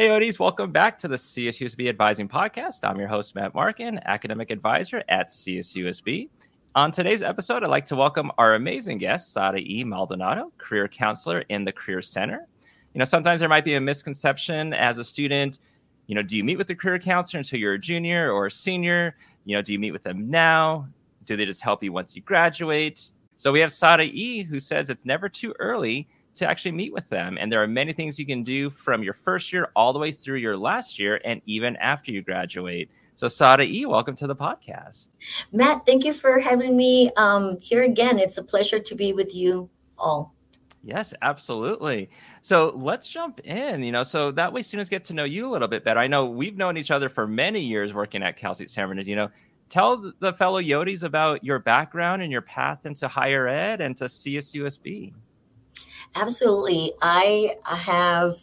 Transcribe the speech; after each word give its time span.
Hey, 0.00 0.08
Odies, 0.08 0.38
welcome 0.38 0.72
back 0.72 0.98
to 1.00 1.08
the 1.08 1.16
CSUSB 1.16 1.90
Advising 1.90 2.26
Podcast. 2.26 2.84
I'm 2.84 2.98
your 2.98 3.06
host, 3.06 3.34
Matt 3.34 3.52
Markin, 3.52 4.00
Academic 4.06 4.50
Advisor 4.50 5.04
at 5.10 5.28
CSUSB. 5.28 6.30
On 6.74 6.90
today's 6.90 7.22
episode, 7.22 7.62
I'd 7.62 7.68
like 7.68 7.84
to 7.84 7.96
welcome 7.96 8.32
our 8.38 8.54
amazing 8.54 8.96
guest, 8.96 9.34
Sada 9.34 9.58
E. 9.58 9.84
Maldonado, 9.84 10.52
Career 10.56 10.88
Counselor 10.88 11.40
in 11.50 11.66
the 11.66 11.72
Career 11.72 12.00
Center. 12.00 12.48
You 12.94 12.98
know, 12.98 13.04
sometimes 13.04 13.40
there 13.40 13.48
might 13.50 13.66
be 13.66 13.74
a 13.74 13.80
misconception 13.82 14.72
as 14.72 14.96
a 14.96 15.04
student. 15.04 15.58
You 16.06 16.14
know, 16.14 16.22
do 16.22 16.34
you 16.34 16.44
meet 16.44 16.56
with 16.56 16.68
the 16.68 16.74
career 16.74 16.98
counselor 16.98 17.40
until 17.40 17.60
you're 17.60 17.74
a 17.74 17.78
junior 17.78 18.32
or 18.32 18.46
a 18.46 18.50
senior? 18.50 19.16
You 19.44 19.56
know, 19.56 19.60
do 19.60 19.74
you 19.74 19.78
meet 19.78 19.92
with 19.92 20.02
them 20.02 20.30
now? 20.30 20.88
Do 21.26 21.36
they 21.36 21.44
just 21.44 21.60
help 21.60 21.82
you 21.84 21.92
once 21.92 22.16
you 22.16 22.22
graduate? 22.22 23.12
So 23.36 23.52
we 23.52 23.60
have 23.60 23.70
Sada 23.70 24.04
E, 24.04 24.44
who 24.44 24.60
says 24.60 24.88
it's 24.88 25.04
never 25.04 25.28
too 25.28 25.54
early 25.58 26.08
to 26.34 26.48
actually 26.48 26.72
meet 26.72 26.92
with 26.92 27.08
them. 27.08 27.36
And 27.40 27.50
there 27.50 27.62
are 27.62 27.66
many 27.66 27.92
things 27.92 28.18
you 28.18 28.26
can 28.26 28.42
do 28.42 28.70
from 28.70 29.02
your 29.02 29.14
first 29.14 29.52
year 29.52 29.70
all 29.74 29.92
the 29.92 29.98
way 29.98 30.12
through 30.12 30.38
your 30.38 30.56
last 30.56 30.98
year 30.98 31.20
and 31.24 31.40
even 31.46 31.76
after 31.76 32.12
you 32.12 32.22
graduate. 32.22 32.90
So, 33.16 33.28
Sada 33.28 33.64
E, 33.64 33.84
welcome 33.84 34.16
to 34.16 34.26
the 34.26 34.34
podcast. 34.36 35.08
Matt, 35.52 35.84
thank 35.84 36.04
you 36.04 36.14
for 36.14 36.40
having 36.40 36.76
me 36.76 37.10
um, 37.16 37.58
here 37.60 37.82
again. 37.82 38.18
It's 38.18 38.38
a 38.38 38.42
pleasure 38.42 38.78
to 38.78 38.94
be 38.94 39.12
with 39.12 39.34
you 39.34 39.68
all. 39.98 40.34
Yes, 40.82 41.12
absolutely. 41.20 42.08
So 42.40 42.72
let's 42.74 43.06
jump 43.06 43.40
in. 43.40 43.82
You 43.82 43.92
know, 43.92 44.02
so 44.02 44.30
that 44.32 44.52
way 44.52 44.62
students 44.62 44.88
get 44.88 45.04
to 45.04 45.14
know 45.14 45.24
you 45.24 45.46
a 45.46 45.50
little 45.50 45.68
bit 45.68 45.84
better. 45.84 46.00
I 46.00 46.06
know 46.06 46.24
we've 46.26 46.56
known 46.56 46.76
each 46.78 46.90
other 46.90 47.08
for 47.08 47.26
many 47.26 47.60
years 47.60 47.92
working 47.92 48.22
at 48.22 48.36
Cal 48.36 48.54
State 48.54 48.70
San 48.70 48.88
Bernardino. 48.88 49.30
Tell 49.68 50.12
the 50.18 50.32
fellow 50.32 50.60
Yodis 50.60 51.04
about 51.04 51.44
your 51.44 51.58
background 51.58 52.22
and 52.22 52.32
your 52.32 52.40
path 52.40 52.86
into 52.86 53.06
higher 53.06 53.46
ed 53.46 53.80
and 53.80 53.96
to 53.98 54.04
CSUSB. 54.04 55.12
Absolutely. 56.16 56.92
I 57.02 57.56
have 57.64 58.34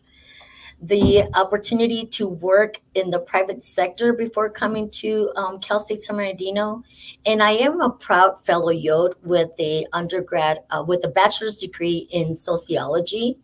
the 0.81 1.23
opportunity 1.33 2.05
to 2.05 2.27
work 2.27 2.79
in 2.93 3.09
the 3.09 3.19
private 3.19 3.63
sector 3.63 4.13
before 4.13 4.49
coming 4.49 4.89
to 4.91 5.31
um, 5.35 5.59
Cal 5.59 5.79
State 5.79 6.01
San 6.01 6.17
Bernardino, 6.17 6.83
and 7.25 7.41
I 7.41 7.51
am 7.51 7.81
a 7.81 7.89
proud 7.89 8.43
fellow 8.43 8.69
Yod 8.69 9.15
with 9.23 9.49
a 9.59 9.87
undergrad 9.93 10.59
uh, 10.69 10.83
with 10.87 11.03
a 11.03 11.07
bachelor's 11.07 11.57
degree 11.57 12.07
in 12.11 12.35
sociology, 12.35 13.39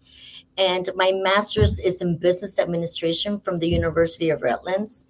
and 0.57 0.89
my 0.95 1.11
master's 1.11 1.79
is 1.79 2.03
in 2.03 2.17
business 2.17 2.59
administration 2.59 3.39
from 3.39 3.57
the 3.57 3.67
University 3.67 4.29
of 4.29 4.43
Redlands, 4.43 5.07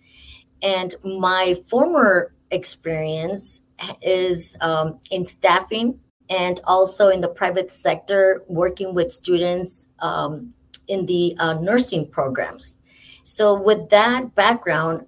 and 0.61 0.95
my 1.03 1.55
former 1.67 2.33
experience 2.51 3.63
is 4.01 4.55
um, 4.61 4.97
in 5.11 5.25
staffing 5.25 5.99
and 6.29 6.59
also 6.65 7.09
in 7.09 7.21
the 7.21 7.27
private 7.27 7.69
sector, 7.69 8.43
working 8.47 8.93
with 8.93 9.11
students 9.11 9.89
um, 9.99 10.53
in 10.87 11.05
the 11.05 11.35
uh, 11.39 11.53
nursing 11.55 12.09
programs. 12.09 12.79
So, 13.23 13.61
with 13.61 13.89
that 13.89 14.35
background, 14.35 15.05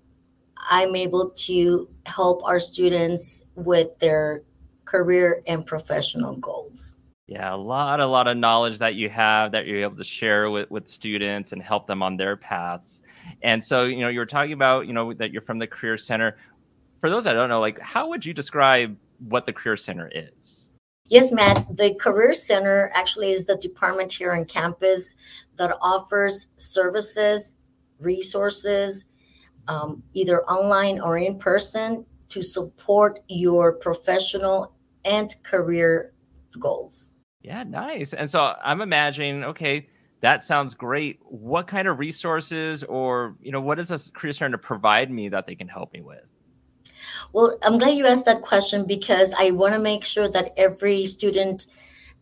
I'm 0.69 0.95
able 0.95 1.31
to 1.31 1.89
help 2.05 2.43
our 2.43 2.59
students 2.59 3.43
with 3.55 3.97
their 3.99 4.43
career 4.85 5.41
and 5.47 5.65
professional 5.65 6.35
goals. 6.37 6.97
Yeah, 7.27 7.53
a 7.53 7.57
lot, 7.57 7.99
a 7.99 8.05
lot 8.05 8.27
of 8.27 8.37
knowledge 8.37 8.77
that 8.79 8.95
you 8.95 9.09
have 9.09 9.51
that 9.51 9.65
you're 9.65 9.81
able 9.81 9.97
to 9.97 10.03
share 10.03 10.51
with, 10.51 10.69
with 10.69 10.87
students 10.87 11.53
and 11.53 11.61
help 11.61 11.87
them 11.87 12.03
on 12.03 12.17
their 12.17 12.37
paths. 12.37 13.01
And 13.41 13.63
so, 13.63 13.85
you 13.85 14.01
know, 14.01 14.09
you 14.09 14.19
were 14.19 14.27
talking 14.27 14.53
about, 14.53 14.85
you 14.85 14.93
know, 14.93 15.11
that 15.13 15.31
you're 15.31 15.41
from 15.41 15.57
the 15.57 15.65
Career 15.65 15.97
Center. 15.97 16.37
For 17.01 17.09
those 17.09 17.23
that 17.23 17.33
don't 17.33 17.49
know, 17.49 17.59
like, 17.59 17.79
how 17.79 18.09
would 18.09 18.23
you 18.23 18.33
describe 18.33 18.95
what 19.27 19.47
the 19.47 19.53
Career 19.53 19.75
Center 19.75 20.11
is? 20.13 20.64
Yes, 21.07 21.31
Matt. 21.31 21.65
The 21.77 21.93
Career 21.95 22.33
Center 22.33 22.91
actually 22.93 23.31
is 23.31 23.45
the 23.45 23.57
department 23.57 24.11
here 24.11 24.31
on 24.31 24.45
campus 24.45 25.13
that 25.57 25.77
offers 25.81 26.47
services, 26.57 27.57
resources, 27.99 29.05
um, 29.67 30.01
either 30.13 30.43
online 30.45 30.99
or 30.99 31.17
in 31.17 31.37
person 31.37 32.05
to 32.29 32.41
support 32.41 33.19
your 33.27 33.73
professional 33.73 34.73
and 35.05 35.35
career 35.43 36.13
goals. 36.59 37.11
Yeah, 37.41 37.63
nice. 37.63 38.13
And 38.13 38.29
so 38.29 38.55
I'm 38.63 38.81
imagining, 38.81 39.43
okay, 39.43 39.87
that 40.21 40.41
sounds 40.41 40.73
great. 40.73 41.19
What 41.21 41.67
kind 41.67 41.87
of 41.87 41.99
resources 41.99 42.83
or, 42.83 43.35
you 43.39 43.51
know, 43.51 43.61
what 43.61 43.77
is 43.77 43.89
this 43.89 44.09
career 44.09 44.33
center 44.33 44.57
to 44.57 44.63
provide 44.63 45.11
me 45.11 45.29
that 45.29 45.45
they 45.45 45.53
can 45.53 45.67
help 45.67 45.93
me 45.93 46.01
with? 46.01 46.25
Well, 47.33 47.57
I'm 47.63 47.77
glad 47.77 47.95
you 47.95 48.05
asked 48.05 48.25
that 48.25 48.41
question 48.41 48.85
because 48.85 49.33
I 49.37 49.51
want 49.51 49.73
to 49.73 49.79
make 49.79 50.03
sure 50.03 50.29
that 50.29 50.53
every 50.57 51.05
student, 51.05 51.67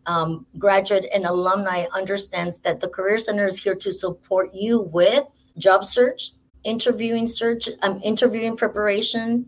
um, 0.06 0.46
graduate, 0.58 1.06
and 1.14 1.26
alumni 1.26 1.86
understands 1.94 2.60
that 2.62 2.80
the 2.80 2.90
Career 2.90 3.18
Center 3.18 3.46
is 3.46 3.62
here 3.62 3.76
to 3.76 3.92
support 3.92 4.54
you 4.54 4.82
with 4.82 5.26
job 5.58 5.86
search, 5.86 6.32
interviewing 6.64 7.28
search, 7.28 7.70
um, 7.82 8.00
interviewing 8.04 8.58
preparation, 8.58 9.46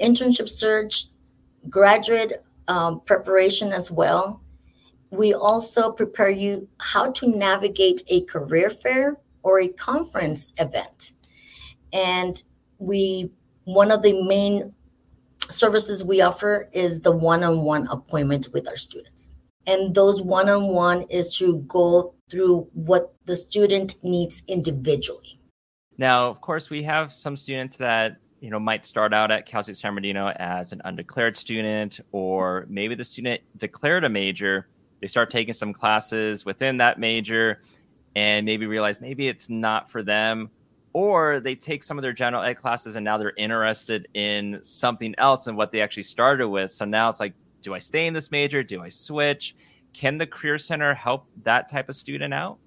internship 0.00 0.48
search, 0.48 1.06
graduate 1.70 2.44
um, 2.68 3.00
preparation 3.00 3.72
as 3.72 3.90
well. 3.90 4.42
We 5.10 5.32
also 5.32 5.92
prepare 5.92 6.30
you 6.30 6.68
how 6.78 7.12
to 7.12 7.28
navigate 7.28 8.02
a 8.08 8.24
career 8.24 8.68
fair 8.68 9.16
or 9.42 9.60
a 9.60 9.68
conference 9.68 10.52
event. 10.58 11.12
And 11.92 12.42
we 12.78 13.30
one 13.64 13.90
of 13.90 14.02
the 14.02 14.22
main 14.22 14.72
services 15.48 16.04
we 16.04 16.20
offer 16.20 16.68
is 16.72 17.00
the 17.00 17.12
one-on-one 17.12 17.86
appointment 17.88 18.48
with 18.52 18.68
our 18.68 18.76
students. 18.76 19.34
And 19.66 19.94
those 19.94 20.22
one-on-one 20.22 21.02
is 21.10 21.36
to 21.38 21.58
go 21.68 22.14
through 22.30 22.68
what 22.72 23.14
the 23.24 23.36
student 23.36 23.96
needs 24.02 24.42
individually. 24.48 25.38
Now 25.98 26.28
of 26.28 26.40
course 26.40 26.70
we 26.70 26.82
have 26.82 27.12
some 27.12 27.36
students 27.36 27.76
that 27.76 28.16
you 28.40 28.50
know 28.50 28.58
might 28.60 28.84
start 28.84 29.14
out 29.14 29.30
at 29.30 29.46
cal 29.46 29.62
state 29.62 29.76
san 29.76 29.92
bernardino 29.92 30.28
as 30.36 30.72
an 30.72 30.82
undeclared 30.84 31.34
student 31.34 32.00
or 32.12 32.66
maybe 32.68 32.94
the 32.94 33.04
student 33.04 33.40
declared 33.56 34.04
a 34.04 34.08
major 34.08 34.68
they 35.00 35.06
start 35.06 35.30
taking 35.30 35.54
some 35.54 35.72
classes 35.72 36.44
within 36.44 36.76
that 36.76 36.98
major 36.98 37.62
and 38.16 38.44
maybe 38.44 38.66
realize 38.66 39.00
maybe 39.00 39.28
it's 39.28 39.48
not 39.48 39.88
for 39.88 40.02
them 40.02 40.50
or 40.94 41.40
they 41.40 41.54
take 41.54 41.82
some 41.82 41.98
of 41.98 42.02
their 42.02 42.12
general 42.12 42.42
ed 42.42 42.54
classes 42.54 42.96
and 42.96 43.04
now 43.04 43.18
they're 43.18 43.34
interested 43.36 44.08
in 44.14 44.60
something 44.62 45.14
else 45.18 45.44
than 45.44 45.56
what 45.56 45.72
they 45.72 45.82
actually 45.82 46.04
started 46.04 46.48
with. 46.48 46.70
So 46.70 46.84
now 46.84 47.10
it's 47.10 47.20
like, 47.20 47.34
do 47.62 47.74
I 47.74 47.80
stay 47.80 48.06
in 48.06 48.14
this 48.14 48.30
major? 48.30 48.62
Do 48.62 48.80
I 48.82 48.88
switch? 48.88 49.56
Can 49.92 50.18
the 50.18 50.26
Career 50.26 50.56
Center 50.56 50.94
help 50.94 51.26
that 51.42 51.68
type 51.68 51.88
of 51.88 51.96
student 51.96 52.32
out? 52.32 52.58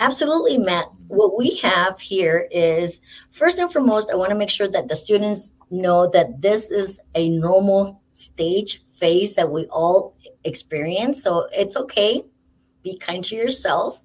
Absolutely, 0.00 0.58
Matt. 0.58 0.86
What 1.06 1.38
we 1.38 1.56
have 1.56 2.00
here 2.00 2.48
is 2.50 3.00
first 3.30 3.58
and 3.58 3.72
foremost, 3.72 4.10
I 4.10 4.16
want 4.16 4.30
to 4.30 4.36
make 4.36 4.50
sure 4.50 4.68
that 4.68 4.88
the 4.88 4.96
students 4.96 5.54
know 5.70 6.08
that 6.10 6.40
this 6.40 6.70
is 6.70 7.00
a 7.14 7.28
normal 7.28 8.02
stage 8.12 8.82
phase 8.90 9.34
that 9.34 9.50
we 9.50 9.66
all 9.66 10.16
experience. 10.44 11.22
So 11.22 11.46
it's 11.52 11.76
okay. 11.76 12.24
Be 12.82 12.98
kind 12.98 13.22
to 13.24 13.36
yourself 13.36 14.02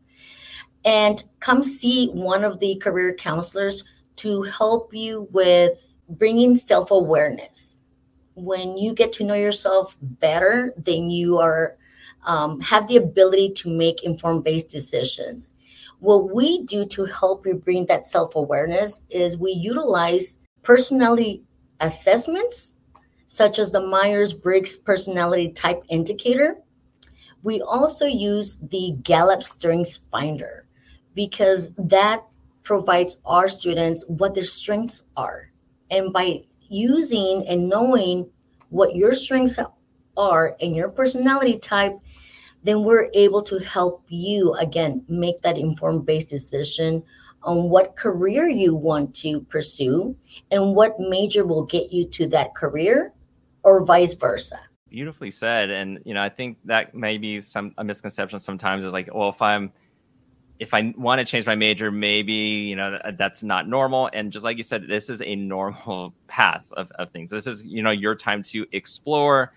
and 0.85 1.23
come 1.39 1.63
see 1.63 2.09
one 2.09 2.43
of 2.43 2.59
the 2.59 2.75
career 2.75 3.15
counselors 3.15 3.83
to 4.17 4.43
help 4.43 4.93
you 4.93 5.27
with 5.31 5.95
bringing 6.09 6.55
self 6.55 6.91
awareness. 6.91 7.79
When 8.35 8.77
you 8.77 8.93
get 8.93 9.13
to 9.13 9.23
know 9.23 9.35
yourself 9.35 9.95
better, 10.01 10.73
then 10.77 11.09
you 11.09 11.37
are 11.39 11.77
um, 12.25 12.59
have 12.61 12.87
the 12.87 12.97
ability 12.97 13.51
to 13.51 13.69
make 13.69 14.03
informed 14.03 14.43
based 14.43 14.69
decisions. 14.69 15.53
What 15.99 16.33
we 16.33 16.63
do 16.63 16.85
to 16.85 17.05
help 17.05 17.45
you 17.45 17.55
bring 17.55 17.85
that 17.85 18.07
self 18.07 18.35
awareness 18.35 19.03
is 19.09 19.37
we 19.37 19.51
utilize 19.51 20.39
personality 20.63 21.43
assessments, 21.79 22.73
such 23.27 23.59
as 23.59 23.71
the 23.71 23.81
Myers 23.81 24.33
Briggs 24.33 24.77
Personality 24.77 25.49
Type 25.49 25.83
Indicator. 25.89 26.57
We 27.43 27.61
also 27.61 28.05
use 28.05 28.57
the 28.57 28.95
Gallup 29.03 29.43
Strengths 29.43 29.97
Finder 29.97 30.62
because 31.15 31.73
that 31.75 32.23
provides 32.63 33.17
our 33.25 33.47
students 33.47 34.05
what 34.07 34.33
their 34.33 34.43
strengths 34.43 35.03
are. 35.15 35.49
And 35.91 36.11
by 36.13 36.43
using 36.69 37.45
and 37.47 37.69
knowing 37.69 38.29
what 38.69 38.95
your 38.95 39.13
strengths 39.13 39.59
are 40.17 40.55
and 40.61 40.75
your 40.75 40.89
personality 40.89 41.59
type, 41.59 41.93
then 42.63 42.83
we're 42.83 43.09
able 43.13 43.41
to 43.43 43.59
help 43.59 44.03
you 44.07 44.53
again 44.53 45.03
make 45.07 45.41
that 45.41 45.57
informed 45.57 46.05
based 46.05 46.29
decision 46.29 47.03
on 47.43 47.69
what 47.69 47.95
career 47.95 48.47
you 48.47 48.73
want 48.73 49.13
to 49.13 49.41
pursue 49.41 50.15
and 50.51 50.75
what 50.75 50.99
major 50.99 51.45
will 51.45 51.65
get 51.65 51.91
you 51.91 52.07
to 52.07 52.27
that 52.27 52.55
career 52.55 53.13
or 53.63 53.85
vice 53.85 54.13
versa 54.13 54.59
beautifully 54.89 55.31
said 55.31 55.69
and 55.69 55.99
you 56.05 56.13
know 56.13 56.21
i 56.21 56.29
think 56.29 56.57
that 56.63 56.95
may 56.95 57.17
be 57.17 57.41
some 57.41 57.73
a 57.79 57.83
misconception 57.83 58.39
sometimes 58.39 58.85
is 58.85 58.91
like 58.91 59.09
well 59.13 59.29
if 59.29 59.41
i'm 59.41 59.71
if 60.63 60.73
I 60.73 60.93
want 60.97 61.19
to 61.19 61.25
change 61.25 61.45
my 61.45 61.55
major, 61.55 61.91
maybe 61.91 62.33
you 62.33 62.75
know 62.77 62.97
that's 63.17 63.43
not 63.43 63.67
normal. 63.67 64.09
And 64.13 64.31
just 64.31 64.45
like 64.45 64.55
you 64.55 64.63
said, 64.63 64.87
this 64.87 65.09
is 65.09 65.21
a 65.21 65.35
normal 65.35 66.13
path 66.27 66.65
of, 66.71 66.89
of 66.91 67.11
things. 67.11 67.29
This 67.29 67.45
is 67.47 67.65
you 67.65 67.83
know 67.83 67.91
your 67.91 68.15
time 68.15 68.41
to 68.43 68.65
explore 68.71 69.53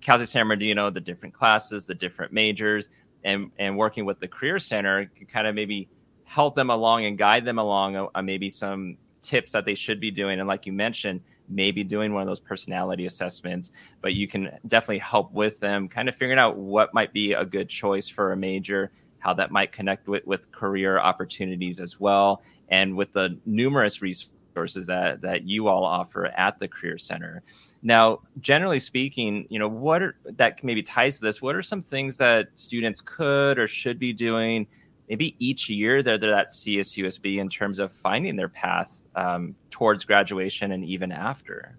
Cal 0.00 0.16
State 0.16 0.28
San 0.28 0.46
Bernardino, 0.46 0.90
the 0.90 1.00
different 1.00 1.34
classes, 1.34 1.84
the 1.84 1.94
different 1.94 2.32
majors, 2.32 2.88
and 3.22 3.50
and 3.58 3.76
working 3.76 4.06
with 4.06 4.18
the 4.18 4.28
Career 4.28 4.58
Center 4.58 5.10
can 5.14 5.26
kind 5.26 5.46
of 5.46 5.54
maybe 5.54 5.88
help 6.24 6.56
them 6.56 6.70
along 6.70 7.04
and 7.04 7.18
guide 7.18 7.44
them 7.44 7.58
along 7.58 7.96
on 7.96 8.24
maybe 8.24 8.48
some 8.48 8.96
tips 9.20 9.52
that 9.52 9.66
they 9.66 9.74
should 9.74 10.00
be 10.00 10.10
doing. 10.10 10.40
And 10.40 10.48
like 10.48 10.64
you 10.64 10.72
mentioned, 10.72 11.20
maybe 11.48 11.84
doing 11.84 12.12
one 12.12 12.22
of 12.22 12.28
those 12.28 12.40
personality 12.40 13.06
assessments, 13.06 13.70
but 14.00 14.14
you 14.14 14.26
can 14.26 14.50
definitely 14.66 14.98
help 14.98 15.32
with 15.32 15.60
them 15.60 15.88
kind 15.88 16.08
of 16.08 16.16
figuring 16.16 16.38
out 16.38 16.56
what 16.56 16.94
might 16.94 17.12
be 17.12 17.34
a 17.34 17.44
good 17.44 17.68
choice 17.68 18.08
for 18.08 18.32
a 18.32 18.36
major, 18.36 18.90
how 19.26 19.34
that 19.34 19.50
might 19.50 19.72
connect 19.72 20.06
with, 20.06 20.24
with 20.24 20.52
career 20.52 21.00
opportunities 21.00 21.80
as 21.80 21.98
well, 21.98 22.42
and 22.68 22.96
with 22.96 23.12
the 23.12 23.36
numerous 23.44 24.00
resources 24.00 24.86
that, 24.86 25.20
that 25.20 25.42
you 25.42 25.66
all 25.66 25.84
offer 25.84 26.26
at 26.26 26.60
the 26.60 26.68
Career 26.68 26.96
Center. 26.96 27.42
Now, 27.82 28.20
generally 28.40 28.78
speaking, 28.78 29.44
you 29.50 29.58
know, 29.58 29.66
what 29.66 30.00
are, 30.00 30.16
that 30.36 30.62
maybe 30.62 30.80
ties 30.80 31.16
to 31.16 31.22
this, 31.22 31.42
what 31.42 31.56
are 31.56 31.62
some 31.62 31.82
things 31.82 32.16
that 32.18 32.48
students 32.54 33.00
could 33.00 33.58
or 33.58 33.66
should 33.66 33.98
be 33.98 34.12
doing 34.12 34.64
maybe 35.08 35.34
each 35.40 35.68
year 35.68 36.04
that 36.04 36.20
they're 36.20 36.32
at 36.32 36.50
CSUSB 36.50 37.38
in 37.38 37.48
terms 37.48 37.80
of 37.80 37.90
finding 37.90 38.36
their 38.36 38.48
path 38.48 39.04
um, 39.16 39.56
towards 39.70 40.04
graduation 40.04 40.70
and 40.70 40.84
even 40.84 41.10
after? 41.10 41.76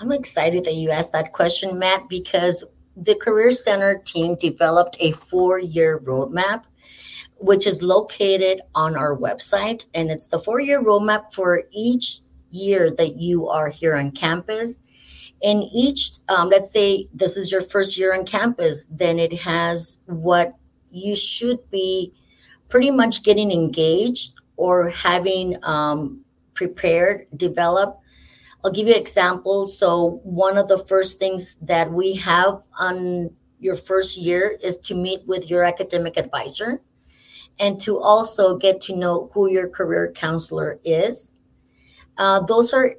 I'm 0.00 0.12
excited 0.12 0.64
that 0.64 0.74
you 0.74 0.90
asked 0.90 1.12
that 1.12 1.32
question, 1.32 1.78
Matt, 1.78 2.10
because 2.10 2.62
the 2.96 3.14
Career 3.14 3.50
Center 3.50 4.02
team 4.04 4.36
developed 4.36 4.96
a 5.00 5.12
four 5.12 5.58
year 5.58 6.00
roadmap, 6.00 6.64
which 7.38 7.66
is 7.66 7.82
located 7.82 8.60
on 8.74 8.96
our 8.96 9.16
website. 9.16 9.86
And 9.94 10.10
it's 10.10 10.26
the 10.26 10.40
four 10.40 10.60
year 10.60 10.82
roadmap 10.82 11.32
for 11.32 11.64
each 11.72 12.20
year 12.50 12.90
that 12.96 13.16
you 13.16 13.48
are 13.48 13.68
here 13.68 13.96
on 13.96 14.10
campus. 14.10 14.82
And 15.42 15.64
each, 15.72 16.12
um, 16.28 16.50
let's 16.50 16.70
say 16.70 17.08
this 17.12 17.36
is 17.36 17.50
your 17.50 17.62
first 17.62 17.98
year 17.98 18.14
on 18.14 18.24
campus, 18.24 18.86
then 18.86 19.18
it 19.18 19.32
has 19.32 19.98
what 20.06 20.54
you 20.90 21.16
should 21.16 21.58
be 21.70 22.12
pretty 22.68 22.90
much 22.90 23.22
getting 23.22 23.50
engaged 23.50 24.34
or 24.56 24.90
having 24.90 25.56
um, 25.64 26.20
prepared, 26.54 27.26
developed. 27.36 28.01
I'll 28.64 28.72
give 28.72 28.86
you 28.86 28.94
examples. 28.94 29.76
So, 29.76 30.20
one 30.22 30.56
of 30.56 30.68
the 30.68 30.78
first 30.78 31.18
things 31.18 31.56
that 31.62 31.90
we 31.90 32.14
have 32.16 32.60
on 32.78 33.30
your 33.58 33.74
first 33.74 34.16
year 34.16 34.56
is 34.62 34.78
to 34.80 34.94
meet 34.94 35.20
with 35.26 35.48
your 35.50 35.62
academic 35.62 36.16
advisor 36.16 36.80
and 37.58 37.80
to 37.80 37.98
also 37.98 38.56
get 38.56 38.80
to 38.82 38.96
know 38.96 39.30
who 39.32 39.50
your 39.50 39.68
career 39.68 40.12
counselor 40.12 40.78
is. 40.84 41.40
Uh, 42.18 42.40
those 42.40 42.72
are 42.72 42.94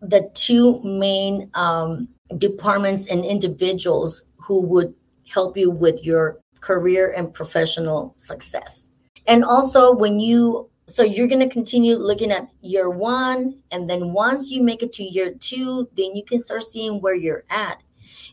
the 0.00 0.30
two 0.34 0.80
main 0.82 1.50
um, 1.54 2.08
departments 2.38 3.08
and 3.10 3.24
individuals 3.24 4.22
who 4.36 4.60
would 4.60 4.94
help 5.26 5.56
you 5.56 5.70
with 5.70 6.04
your 6.04 6.40
career 6.60 7.12
and 7.16 7.32
professional 7.32 8.14
success. 8.16 8.90
And 9.26 9.44
also, 9.44 9.94
when 9.94 10.20
you 10.20 10.70
so 10.88 11.02
you're 11.02 11.28
going 11.28 11.46
to 11.46 11.52
continue 11.52 11.96
looking 11.96 12.32
at 12.32 12.48
year 12.62 12.88
one 12.88 13.60
and 13.70 13.88
then 13.88 14.14
once 14.14 14.50
you 14.50 14.62
make 14.62 14.82
it 14.82 14.90
to 14.94 15.04
year 15.04 15.34
two 15.34 15.86
then 15.94 16.16
you 16.16 16.24
can 16.24 16.40
start 16.40 16.62
seeing 16.62 17.00
where 17.00 17.14
you're 17.14 17.44
at. 17.50 17.82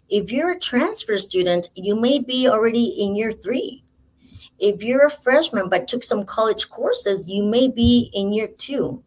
If 0.08 0.32
you're 0.32 0.52
a 0.52 0.60
transfer 0.60 1.18
student 1.18 1.70
you 1.76 1.96
may 1.96 2.20
be 2.20 2.48
already 2.48 2.86
in 2.86 3.16
year 3.16 3.34
three. 3.34 3.84
If 4.58 4.82
you're 4.84 5.06
a 5.06 5.10
freshman 5.10 5.68
but 5.68 5.90
took 5.90 6.02
some 6.02 6.24
college 6.24 6.70
courses 6.70 7.30
you 7.30 7.44
may 7.44 7.68
be 7.68 8.10
in 8.14 8.32
year 8.32 8.48
two. 8.48 9.04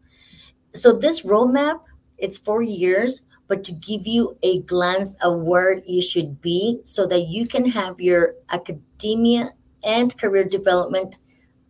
So 0.75 0.93
this 0.93 1.21
roadmap 1.21 1.81
it's 2.19 2.37
four 2.37 2.61
years 2.61 3.23
but 3.47 3.63
to 3.63 3.71
give 3.71 4.05
you 4.05 4.37
a 4.43 4.61
glance 4.61 5.15
of 5.23 5.41
where 5.41 5.81
you 5.87 6.03
should 6.03 6.39
be 6.39 6.81
so 6.83 7.07
that 7.07 7.29
you 7.29 7.47
can 7.47 7.65
have 7.65 7.99
your 7.99 8.35
academia 8.51 9.53
and 9.83 10.15
career 10.19 10.43
development 10.43 11.17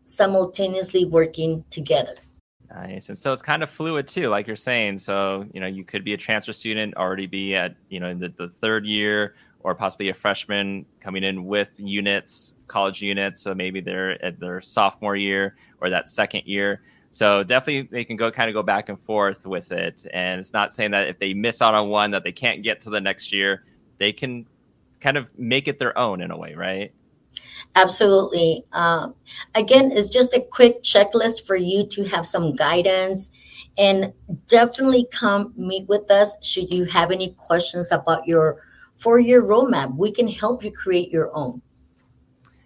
simultaneously 0.09 1.05
working 1.05 1.63
together. 1.69 2.15
Nice. 2.69 3.09
And 3.09 3.17
so 3.17 3.31
it's 3.31 3.41
kind 3.41 3.63
of 3.63 3.69
fluid 3.69 4.07
too, 4.07 4.29
like 4.29 4.45
you're 4.47 4.55
saying. 4.55 4.99
So, 4.99 5.45
you 5.53 5.59
know, 5.59 5.67
you 5.67 5.83
could 5.83 6.03
be 6.03 6.13
a 6.13 6.17
transfer 6.17 6.53
student, 6.53 6.95
already 6.95 7.25
be 7.25 7.55
at, 7.55 7.75
you 7.89 7.99
know, 7.99 8.09
in 8.09 8.19
the, 8.19 8.29
the 8.29 8.49
third 8.49 8.85
year, 8.85 9.35
or 9.61 9.75
possibly 9.75 10.09
a 10.09 10.13
freshman 10.13 10.85
coming 10.99 11.23
in 11.23 11.45
with 11.45 11.71
units, 11.77 12.53
college 12.67 13.01
units. 13.01 13.41
So 13.41 13.53
maybe 13.53 13.81
they're 13.81 14.23
at 14.23 14.39
their 14.39 14.61
sophomore 14.61 15.15
year 15.15 15.55
or 15.81 15.89
that 15.89 16.09
second 16.09 16.43
year. 16.45 16.81
So 17.11 17.43
definitely 17.43 17.89
they 17.91 18.05
can 18.05 18.17
go 18.17 18.31
kind 18.31 18.49
of 18.49 18.53
go 18.53 18.61
back 18.61 18.89
and 18.89 18.99
forth 18.99 19.45
with 19.45 19.71
it. 19.71 20.05
And 20.13 20.39
it's 20.39 20.53
not 20.53 20.73
saying 20.73 20.91
that 20.91 21.07
if 21.07 21.17
they 21.17 21.33
miss 21.33 21.61
out 21.61 21.73
on 21.73 21.89
one 21.89 22.11
that 22.11 22.23
they 22.23 22.31
can't 22.31 22.61
get 22.61 22.81
to 22.81 22.89
the 22.89 23.01
next 23.01 23.33
year. 23.33 23.63
They 23.97 24.13
can 24.13 24.45
kind 25.01 25.17
of 25.17 25.27
make 25.37 25.67
it 25.67 25.79
their 25.79 25.97
own 25.97 26.21
in 26.21 26.31
a 26.31 26.37
way, 26.37 26.53
right? 26.53 26.93
Absolutely. 27.75 28.65
Um, 28.73 29.15
again, 29.55 29.91
it's 29.91 30.09
just 30.09 30.33
a 30.33 30.41
quick 30.41 30.83
checklist 30.83 31.45
for 31.45 31.55
you 31.55 31.85
to 31.87 32.03
have 32.05 32.25
some 32.25 32.55
guidance 32.55 33.31
and 33.77 34.11
definitely 34.47 35.07
come 35.11 35.53
meet 35.55 35.87
with 35.87 36.09
us 36.11 36.35
should 36.41 36.73
you 36.73 36.85
have 36.85 37.11
any 37.11 37.31
questions 37.37 37.91
about 37.91 38.27
your 38.27 38.63
four 38.97 39.19
year 39.19 39.41
roadmap. 39.41 39.95
We 39.95 40.11
can 40.11 40.27
help 40.27 40.63
you 40.63 40.71
create 40.71 41.11
your 41.11 41.29
own. 41.33 41.61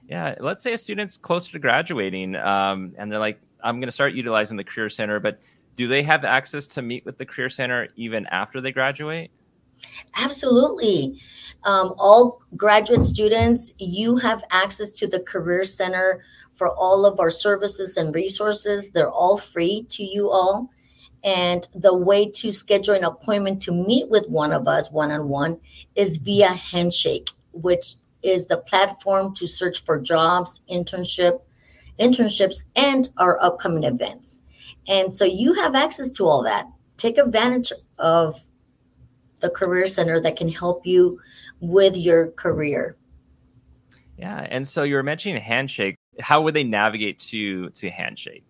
Yeah, 0.07 0.36
let's 0.39 0.63
say 0.63 0.74
a 0.74 0.77
student's 0.77 1.18
closer 1.18 1.51
to 1.51 1.60
graduating 1.60 2.36
um, 2.36 2.94
and 2.98 3.12
they're 3.12 3.19
like, 3.19 3.39
I'm 3.63 3.80
going 3.80 3.88
to 3.88 3.94
start 3.94 4.13
utilizing 4.13 4.57
the 4.57 4.63
Career 4.63 4.89
Center, 4.89 5.19
but 5.19 5.39
do 5.75 5.88
they 5.88 6.04
have 6.04 6.25
access 6.25 6.68
to 6.68 6.81
meet 6.81 7.06
with 7.06 7.18
the 7.18 7.25
Career 7.25 7.50
Center 7.50 7.88
even 7.95 8.25
after 8.27 8.62
they 8.62 8.71
graduate? 8.71 9.31
Absolutely. 10.16 11.20
Um, 11.64 11.94
all 11.98 12.42
graduate 12.58 13.06
students, 13.06 13.74
you 13.78 14.18
have 14.18 14.44
access 14.52 14.92
to 14.96 15.08
the 15.08 15.22
Career 15.22 15.64
Center 15.64 16.24
for 16.52 16.70
all 16.70 17.06
of 17.06 17.20
our 17.20 17.30
services 17.30 17.98
and 17.98 18.14
resources. 18.14 18.92
They're 18.92 19.10
all 19.10 19.38
free 19.38 19.86
to 19.90 20.04
you 20.04 20.30
all. 20.30 20.70
And 21.24 21.66
the 21.74 21.96
way 21.96 22.30
to 22.32 22.52
schedule 22.52 22.96
an 22.96 23.06
appointment 23.06 23.62
to 23.64 23.72
meet 23.72 24.10
with 24.10 24.28
one 24.28 24.52
of 24.52 24.68
us 24.68 24.92
one 24.92 25.10
on 25.10 25.30
one 25.30 25.60
is 25.96 26.18
via 26.18 26.50
Handshake, 26.50 27.30
which 27.54 27.96
is 28.24 28.48
the 28.48 28.58
platform 28.58 29.34
to 29.36 29.48
search 29.48 29.84
for 29.84 30.00
jobs, 30.00 30.62
internship, 30.70 31.40
internships, 32.00 32.64
and 32.76 33.10
our 33.18 33.42
upcoming 33.42 33.84
events. 33.84 34.42
And 34.88 35.14
so 35.14 35.24
you 35.24 35.54
have 35.54 35.76
access 35.76 36.10
to 36.12 36.26
all 36.26 36.44
that. 36.44 36.68
Take 36.98 37.18
advantage 37.18 37.72
of 38.00 38.46
the 39.44 39.51
Career 39.51 39.86
Center 39.86 40.19
that 40.22 40.36
can 40.36 40.50
help 40.50 40.88
you 40.88 41.19
with 41.60 41.95
your 41.95 42.31
career. 42.31 42.95
Yeah, 44.18 44.48
and 44.50 44.68
so 44.68 44.84
you 44.84 44.96
were 44.96 45.03
mentioning 45.03 45.41
Handshake. 45.41 45.98
How 46.20 46.41
would 46.41 46.53
they 46.53 46.63
navigate 46.63 47.20
to 47.32 47.70
to 47.70 47.89
Handshake? 47.89 48.44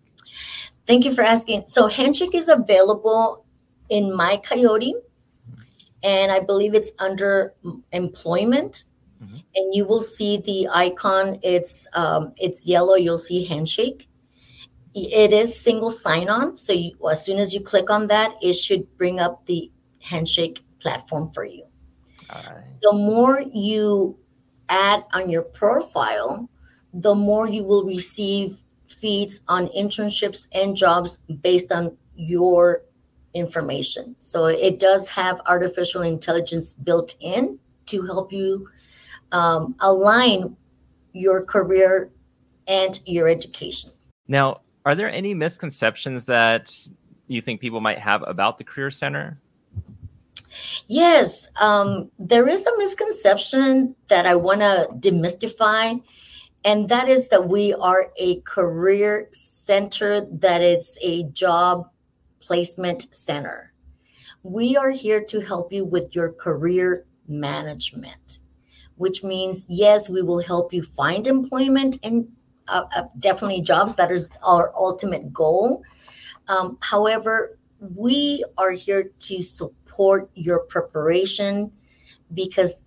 Thank 0.86 1.04
you 1.04 1.14
for 1.14 1.22
asking. 1.22 1.64
So 1.66 1.86
Handshake 1.86 2.34
is 2.34 2.48
available 2.48 3.44
in 3.88 4.14
My 4.14 4.36
Coyote, 4.38 4.94
and 6.02 6.32
I 6.32 6.40
believe 6.40 6.74
it's 6.74 6.92
under 6.98 7.54
employment. 7.92 8.84
Mm-hmm. 9.22 9.36
And 9.56 9.74
you 9.74 9.84
will 9.84 10.02
see 10.02 10.38
the 10.38 10.68
icon. 10.68 11.38
It's 11.42 11.86
um, 11.94 12.32
it's 12.36 12.66
yellow. 12.66 12.94
You'll 12.94 13.18
see 13.18 13.44
Handshake. 13.44 14.08
It 14.94 15.32
is 15.32 15.58
single 15.58 15.90
sign 15.90 16.28
on. 16.28 16.56
So 16.56 16.72
you, 16.72 16.92
as 17.10 17.24
soon 17.24 17.38
as 17.38 17.52
you 17.52 17.60
click 17.60 17.90
on 17.90 18.06
that, 18.08 18.34
it 18.40 18.52
should 18.52 18.86
bring 18.96 19.18
up 19.18 19.44
the 19.46 19.70
Handshake 20.00 20.63
platform 20.84 21.30
for 21.32 21.44
you. 21.44 21.64
The 22.82 22.92
more 22.92 23.40
you 23.40 24.18
add 24.68 25.04
on 25.12 25.30
your 25.30 25.42
profile, 25.42 26.48
the 26.92 27.14
more 27.14 27.48
you 27.48 27.64
will 27.64 27.84
receive 27.84 28.60
feeds 28.86 29.40
on 29.48 29.68
internships 29.68 30.46
and 30.52 30.76
jobs 30.76 31.16
based 31.42 31.72
on 31.72 31.96
your 32.14 32.82
information. 33.32 34.14
So 34.20 34.46
it 34.46 34.78
does 34.78 35.08
have 35.08 35.40
artificial 35.46 36.02
intelligence 36.02 36.74
built 36.74 37.16
in 37.20 37.58
to 37.86 38.02
help 38.02 38.32
you 38.32 38.68
um, 39.32 39.74
align 39.80 40.56
your 41.12 41.44
career 41.44 42.10
and 42.68 43.00
your 43.06 43.28
education. 43.28 43.90
Now, 44.28 44.60
are 44.84 44.94
there 44.94 45.10
any 45.10 45.34
misconceptions 45.34 46.24
that 46.26 46.72
you 47.26 47.40
think 47.40 47.60
people 47.60 47.80
might 47.80 47.98
have 47.98 48.22
about 48.26 48.58
the 48.58 48.64
Career 48.64 48.90
Center? 48.90 49.40
Yes, 50.86 51.50
um, 51.60 52.10
there 52.18 52.48
is 52.48 52.66
a 52.66 52.78
misconception 52.78 53.94
that 54.08 54.26
I 54.26 54.34
want 54.34 54.60
to 54.60 54.88
demystify, 54.98 56.02
and 56.64 56.88
that 56.88 57.08
is 57.08 57.28
that 57.28 57.48
we 57.48 57.74
are 57.74 58.10
a 58.16 58.40
career 58.40 59.28
center, 59.32 60.26
that 60.26 60.60
it's 60.62 60.98
a 61.02 61.24
job 61.24 61.88
placement 62.40 63.14
center. 63.14 63.72
We 64.42 64.76
are 64.76 64.90
here 64.90 65.24
to 65.24 65.40
help 65.40 65.72
you 65.72 65.84
with 65.84 66.14
your 66.14 66.32
career 66.32 67.06
management, 67.26 68.40
which 68.96 69.24
means, 69.24 69.66
yes, 69.70 70.10
we 70.10 70.22
will 70.22 70.42
help 70.42 70.72
you 70.72 70.82
find 70.82 71.26
employment 71.26 71.98
and 72.02 72.28
uh, 72.68 72.84
uh, 72.94 73.04
definitely 73.18 73.62
jobs. 73.62 73.96
That 73.96 74.10
is 74.10 74.30
our 74.42 74.72
ultimate 74.76 75.32
goal. 75.32 75.82
Um, 76.48 76.76
however, 76.80 77.58
we 77.94 78.44
are 78.56 78.72
here 78.72 79.10
to 79.18 79.42
support 79.42 80.30
your 80.34 80.60
preparation 80.60 81.72
because 82.32 82.82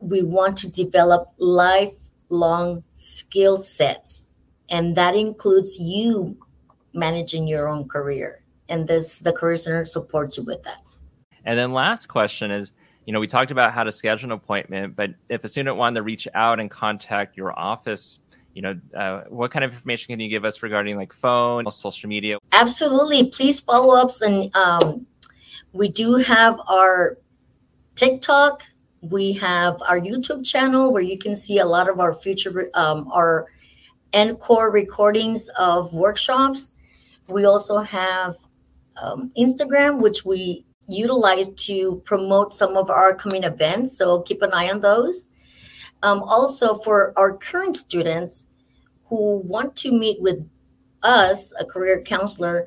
we 0.00 0.22
want 0.22 0.56
to 0.58 0.70
develop 0.70 1.32
lifelong 1.38 2.82
skill 2.94 3.60
sets 3.60 4.32
and 4.72 4.96
that 4.96 5.14
includes 5.14 5.78
you 5.78 6.36
managing 6.94 7.46
your 7.46 7.68
own 7.68 7.86
career. 7.86 8.42
And 8.68 8.88
this 8.88 9.20
the 9.20 9.32
Career 9.32 9.56
Center 9.56 9.84
supports 9.84 10.38
you 10.38 10.44
with 10.44 10.62
that. 10.64 10.78
And 11.44 11.58
then 11.58 11.72
last 11.72 12.06
question 12.06 12.50
is, 12.50 12.72
you 13.06 13.12
know, 13.12 13.20
we 13.20 13.26
talked 13.26 13.50
about 13.50 13.72
how 13.72 13.84
to 13.84 13.92
schedule 13.92 14.28
an 14.28 14.32
appointment, 14.32 14.96
but 14.96 15.10
if 15.28 15.44
a 15.44 15.48
student 15.48 15.76
wanted 15.76 15.96
to 15.96 16.02
reach 16.02 16.26
out 16.34 16.58
and 16.58 16.70
contact 16.70 17.36
your 17.36 17.58
office, 17.58 18.20
you 18.54 18.62
know, 18.62 18.78
uh, 18.94 19.22
what 19.28 19.50
kind 19.50 19.64
of 19.64 19.72
information 19.72 20.12
can 20.12 20.20
you 20.20 20.28
give 20.28 20.44
us 20.44 20.62
regarding 20.62 20.96
like 20.96 21.12
phone, 21.12 21.70
social 21.70 22.08
media? 22.08 22.38
Absolutely. 22.52 23.30
Please 23.30 23.60
follow 23.60 23.94
ups. 23.96 24.20
And 24.20 24.54
um, 24.54 25.06
we 25.72 25.88
do 25.88 26.16
have 26.16 26.60
our 26.68 27.18
TikTok. 27.94 28.62
We 29.00 29.32
have 29.34 29.82
our 29.88 29.98
YouTube 29.98 30.44
channel 30.44 30.92
where 30.92 31.02
you 31.02 31.18
can 31.18 31.34
see 31.34 31.58
a 31.58 31.66
lot 31.66 31.88
of 31.88 31.98
our 31.98 32.14
future, 32.14 32.70
um, 32.74 33.08
our 33.12 33.46
encore 34.12 34.70
recordings 34.70 35.48
of 35.58 35.92
workshops. 35.94 36.74
We 37.28 37.44
also 37.46 37.78
have 37.78 38.34
um, 39.00 39.32
Instagram, 39.38 40.00
which 40.00 40.24
we 40.24 40.64
utilize 40.88 41.48
to 41.50 42.02
promote 42.04 42.52
some 42.52 42.76
of 42.76 42.90
our 42.90 43.14
coming 43.14 43.44
events. 43.44 43.96
So 43.96 44.20
keep 44.22 44.42
an 44.42 44.52
eye 44.52 44.70
on 44.70 44.80
those. 44.80 45.28
Um, 46.02 46.22
also, 46.24 46.74
for 46.74 47.12
our 47.16 47.36
current 47.36 47.76
students 47.76 48.48
who 49.06 49.38
want 49.44 49.76
to 49.76 49.92
meet 49.92 50.20
with 50.20 50.48
us, 51.02 51.52
a 51.60 51.64
career 51.64 52.02
counselor, 52.02 52.66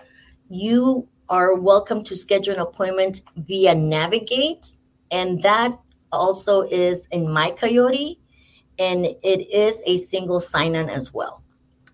you 0.50 1.08
are 1.28 1.56
welcome 1.56 2.04
to 2.04 2.16
schedule 2.16 2.54
an 2.54 2.60
appointment 2.60 3.24
via 3.38 3.76
Navigate. 3.76 4.74
And 5.12 5.42
that 5.44 5.78
also 6.12 6.62
is 6.62 7.08
in 7.12 7.32
My 7.32 7.52
Coyote. 7.52 8.20
And 8.80 9.06
it 9.06 9.50
is 9.50 9.82
a 9.86 9.98
single 9.98 10.40
sign 10.40 10.76
on 10.76 10.90
as 10.90 11.14
well. 11.14 11.44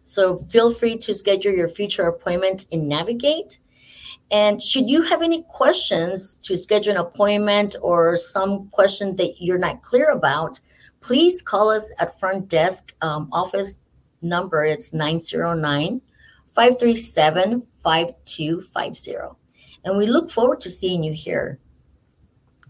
So 0.03 0.37
feel 0.37 0.71
free 0.71 0.97
to 0.97 1.13
schedule 1.13 1.53
your 1.53 1.69
future 1.69 2.07
appointment 2.07 2.65
in 2.71 2.87
Navigate. 2.87 3.59
And 4.31 4.61
should 4.61 4.89
you 4.89 5.01
have 5.03 5.21
any 5.21 5.43
questions 5.43 6.35
to 6.43 6.57
schedule 6.57 6.93
an 6.93 6.99
appointment 6.99 7.75
or 7.81 8.15
some 8.15 8.69
question 8.69 9.15
that 9.17 9.41
you're 9.41 9.57
not 9.57 9.81
clear 9.83 10.09
about, 10.09 10.59
please 11.01 11.41
call 11.41 11.69
us 11.69 11.91
at 11.99 12.17
front 12.19 12.47
desk 12.47 12.93
um, 13.01 13.27
office 13.31 13.81
number. 14.21 14.63
It's 14.63 14.93
909 14.93 16.01
537 16.47 17.61
5250. 17.61 19.15
And 19.83 19.97
we 19.97 20.05
look 20.05 20.29
forward 20.29 20.61
to 20.61 20.69
seeing 20.69 21.03
you 21.03 21.13
here. 21.13 21.59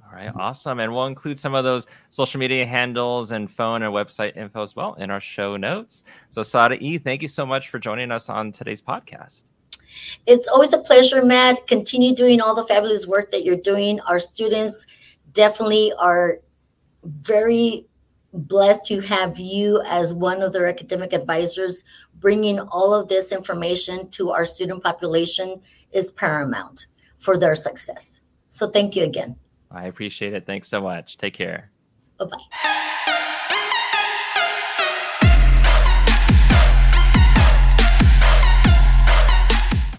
All 0.05 0.17
right, 0.17 0.31
awesome. 0.35 0.79
And 0.79 0.93
we'll 0.93 1.07
include 1.07 1.39
some 1.39 1.53
of 1.53 1.63
those 1.63 1.87
social 2.09 2.39
media 2.39 2.65
handles 2.65 3.31
and 3.31 3.49
phone 3.49 3.83
and 3.83 3.93
website 3.93 4.35
info 4.35 4.61
as 4.61 4.75
well 4.75 4.93
in 4.95 5.09
our 5.09 5.21
show 5.21 5.55
notes. 5.55 6.03
So, 6.29 6.43
Sada 6.43 6.75
E, 6.75 6.97
thank 6.97 7.21
you 7.21 7.29
so 7.29 7.45
much 7.45 7.69
for 7.69 7.79
joining 7.79 8.11
us 8.11 8.29
on 8.29 8.51
today's 8.51 8.81
podcast. 8.81 9.43
It's 10.25 10.47
always 10.47 10.73
a 10.73 10.79
pleasure, 10.79 11.23
Matt. 11.23 11.65
Continue 11.67 12.13
doing 12.15 12.41
all 12.41 12.55
the 12.55 12.63
fabulous 12.65 13.07
work 13.07 13.31
that 13.31 13.43
you're 13.43 13.57
doing. 13.57 13.99
Our 14.01 14.19
students 14.19 14.85
definitely 15.33 15.93
are 15.97 16.39
very 17.03 17.87
blessed 18.33 18.85
to 18.85 18.99
have 19.01 19.39
you 19.39 19.81
as 19.85 20.13
one 20.13 20.41
of 20.41 20.53
their 20.53 20.67
academic 20.67 21.13
advisors. 21.13 21.83
Bringing 22.19 22.59
all 22.59 22.93
of 22.93 23.07
this 23.07 23.31
information 23.31 24.09
to 24.11 24.31
our 24.31 24.45
student 24.45 24.83
population 24.83 25.61
is 25.91 26.11
paramount 26.11 26.87
for 27.17 27.37
their 27.37 27.55
success. 27.55 28.21
So, 28.49 28.69
thank 28.69 28.95
you 28.95 29.03
again. 29.03 29.35
I 29.71 29.87
appreciate 29.87 30.33
it. 30.33 30.45
Thanks 30.45 30.69
so 30.69 30.81
much. 30.81 31.17
Take 31.17 31.33
care. 31.33 31.71
Bye 32.19 32.25
bye. 32.25 32.67